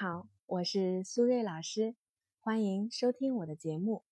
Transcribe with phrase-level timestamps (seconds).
[0.00, 1.96] 好，我是苏瑞老师，
[2.38, 4.04] 欢迎收听我的节目。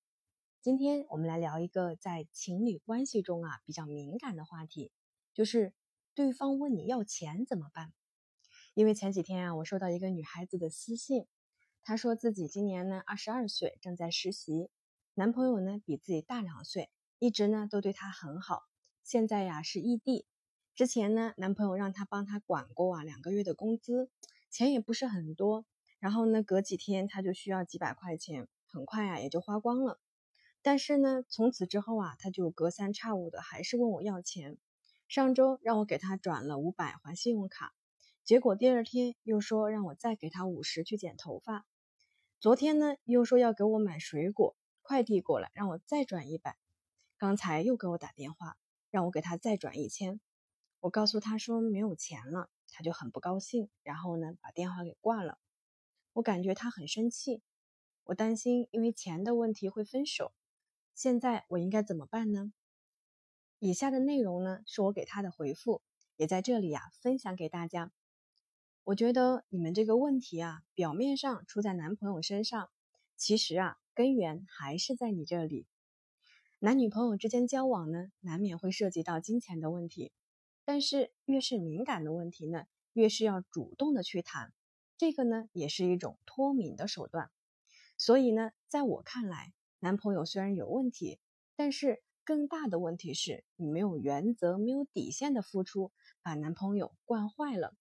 [0.60, 4.90] 今天我们来聊一个在情侣关系中啊比较敏感的话题，
[5.32, 5.72] 就是
[6.12, 7.92] 对方问你要钱怎么办？
[8.74, 11.24] 因为前几天啊，我收到一个女孩子的私信，
[11.84, 14.68] 她说自己今年呢二十二岁，正在实习，
[15.14, 16.90] 男朋友呢比自己大两岁，
[17.20, 18.64] 一直呢都对她很好，
[19.04, 20.26] 现在呀是异地。
[20.74, 24.10] 之前呢，男朋友让她帮他管过啊两个月的工资，
[24.50, 25.64] 钱也不是很多。
[25.98, 29.98] 然后呢，隔几天他就需要几百块钱，很快啊也就花光了。
[30.62, 34.58] 但是呢，从此之后啊，他就隔三差五的还是问我要钱。
[35.08, 37.72] 上周让我给他转了五百还信用卡，
[38.24, 41.64] 结果第二天又说让我再给他五十去剪头发。
[42.40, 46.56] 昨天呢又说要给我买水果，快递过来让我再转一百。
[47.18, 48.56] 刚才又给我打电话，
[48.90, 50.20] 让我给他再转一千。
[50.80, 55.38] 我告诉他说没有钱了，他就很不高兴，然后呢把电话给挂了。
[56.16, 57.42] 我感觉他很生气，
[58.04, 60.32] 我担心因为钱的问题会分手。
[60.94, 62.54] 现在我应该怎么办呢？
[63.58, 65.82] 以下的内容呢是我给他的回复，
[66.16, 67.92] 也在这里呀分享给大家。
[68.84, 72.70] 我觉得你们这个问题啊，表面上出在男朋友身上，
[73.16, 75.66] 其实啊根源还是在你这里。
[76.60, 80.12] 男女朋友之间交往呢，难免会涉及到金钱的问题，
[80.64, 82.64] 但是越是敏感的问题呢，
[82.94, 84.54] 越是要主动的去谈。
[84.98, 87.30] 这个呢，也是一种脱敏的手段。
[87.98, 91.18] 所以呢，在我看来，男朋友虽然有问题，
[91.54, 97.74] 但是更大的问题是你没有原则、没有底线的付出，把男朋友惯坏了。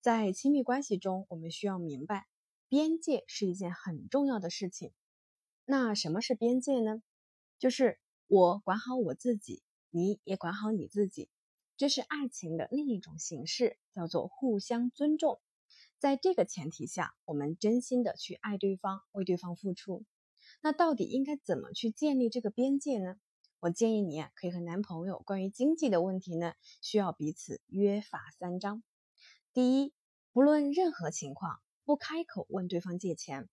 [0.00, 2.28] 在亲密关系中，我们需要明白，
[2.68, 4.92] 边界是一件很重要的事情。
[5.64, 7.02] 那什么是边界呢？
[7.58, 11.28] 就是我管好我自己，你也管好你自己。
[11.76, 15.40] 这是爱情的另一种形式，叫做互相尊重。
[15.98, 20.04] 在这个前提下，我们真心的去爱对方，为对方付出。
[20.62, 23.16] 那到底应该怎么去建立这个边界呢？
[23.58, 28.84] 我建议你啊，可以和男朋友关于经济的问题呢，需要彼此约法三章。
[29.52, 29.92] 第一，
[30.32, 33.48] 不论任何情况，不开口问对方借钱。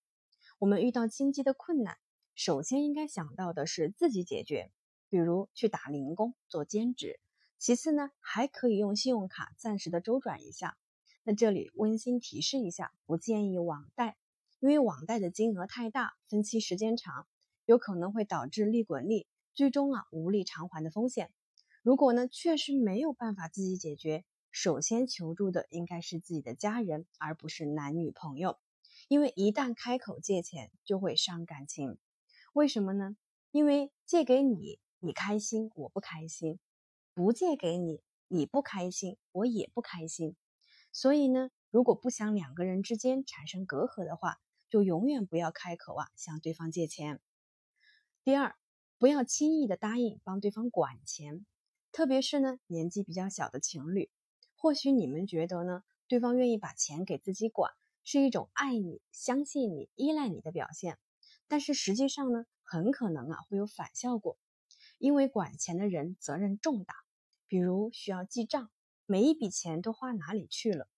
[0.60, 1.98] 我们遇到经济的困难，
[2.36, 4.70] 首先应该想到的是自己解决，
[5.08, 7.18] 比如去打零工、做兼职。
[7.58, 10.78] 其次呢，还可以用信用卡暂时的周转一下。
[11.28, 14.16] 那这里温馨提示一下，不建议网贷，
[14.60, 17.26] 因为网贷的金额太大，分期时间长，
[17.64, 21.32] 有可能会导致利滚利，最终啊无力偿还的风险。
[21.82, 28.56] 如果呢确实没有办法自己解决，首先求助的应该是自己的家人，而不是男女朋友，
[29.08, 31.98] 因为一旦开口借钱就会伤感情。
[32.52, 33.16] 为什么呢？
[33.50, 36.60] 因为借给你你开心，我不开心；
[37.14, 40.36] 不借给你你不开心，我也不开心。
[40.96, 44.38] 所以呢，如果不想两个人之间产生隔阂的话，
[44.70, 47.20] 就永远不要开口啊向对方借钱。
[48.24, 48.56] 第二，
[48.96, 51.44] 不要轻易的答应帮对方管钱，
[51.92, 54.10] 特别是呢年纪比较小的情侣，
[54.56, 60.96] 或许你们觉得呢对方愿意把钱给自己管是一种爱你、相信你、依赖你的表现，
[61.46, 64.38] 但是实际上呢很可能啊会有反效果，
[64.96, 66.94] 因为管钱的人责任重大，
[67.46, 68.70] 比如需要记账。
[69.08, 70.88] 每一笔钱都花哪里去了？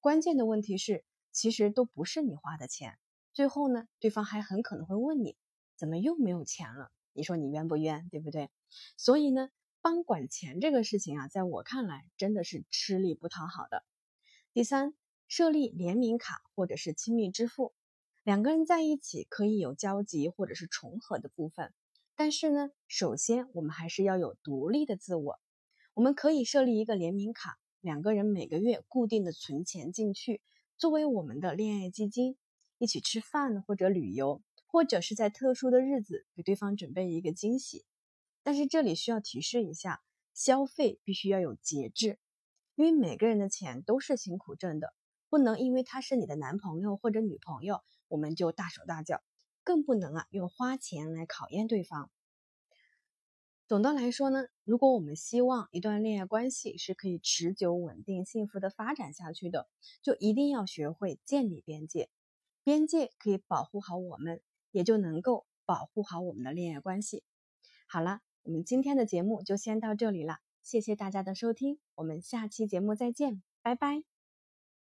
[0.00, 2.98] 关键的问题是，其实都不是你花的钱。
[3.32, 5.36] 最后呢，对方还很可能会问你，
[5.76, 6.90] 怎么又没有钱了？
[7.12, 8.08] 你说你冤不冤？
[8.10, 8.50] 对不对？
[8.96, 9.48] 所以呢，
[9.80, 13.84] 帮管钱这个事情啊，在我看来真的是吃力不讨好的。
[14.52, 14.92] 第三，
[15.28, 17.72] 设立联名卡或者是亲密支付，
[18.24, 21.72] 两个人在一起可以有交集或者是重合的部分，
[22.16, 25.38] 但是呢，首先我们还是要有独立的自我。
[25.94, 30.40] 我们可以设立一个联名卡，两个人每个月固定的存钱进去，
[30.78, 32.38] 作为我们的恋爱基金，
[32.78, 37.84] 一起吃饭或者旅游，或者是在特殊的日子给对方准备一个惊喜。
[38.42, 40.00] 但是这里需要提示一下，
[40.32, 42.18] 消费必须要有节制，
[42.74, 44.94] 因为每个人的钱都是辛苦挣的，
[45.28, 49.22] 不能因为他是你的男朋友或者女朋友，我们就大手大脚，
[49.62, 52.10] 更不能啊用花钱来考验对方。
[53.68, 59.66] 总的来说呢，如果我们希望一段恋爱关系是可以持久、稳定、幸福的发展下去的，
[60.02, 62.10] 就一定要学会建立边界。
[62.64, 67.22] 边界可以保护好我们，也就能够保护好我们的恋爱关系。
[67.86, 74.11] 好了，我们今天的节目就先到这里了，谢谢大家的收听，我们下期节目再见，拜拜。